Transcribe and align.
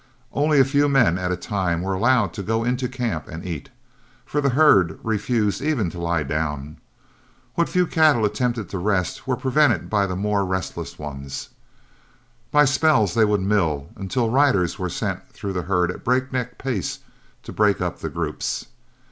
Only 0.33 0.59
a 0.59 0.65
few 0.65 0.89
men 0.89 1.19
at 1.19 1.31
a 1.31 1.37
time 1.37 1.83
were 1.83 1.93
allowed 1.93 2.33
to 2.33 2.41
go 2.41 2.63
into 2.63 2.89
camp 2.89 3.27
and 3.27 3.45
eat, 3.45 3.69
for 4.25 4.41
the 4.41 4.49
herd 4.49 4.97
refused 5.03 5.61
even 5.61 5.91
to 5.91 5.99
lie 6.01 6.23
down. 6.23 6.77
What 7.53 7.69
few 7.69 7.85
cattle 7.85 8.25
attempted 8.25 8.67
to 8.69 8.79
rest 8.79 9.27
were 9.27 9.35
prevented 9.35 9.91
by 9.91 10.07
the 10.07 10.15
more 10.15 10.43
restless 10.43 10.97
ones. 10.97 11.49
By 12.49 12.65
spells 12.65 13.13
they 13.13 13.25
would 13.25 13.41
mill, 13.41 13.89
until 13.95 14.31
riders 14.31 14.79
were 14.79 14.89
sent 14.89 15.29
through 15.33 15.53
the 15.53 15.61
herd 15.69 15.91
at 15.91 15.97
a 15.97 15.99
break 15.99 16.33
neck 16.33 16.57
pace 16.57 16.97
to 17.43 17.53
break 17.53 17.79
up 17.79 17.99
the 17.99 18.09
groups. 18.09 18.65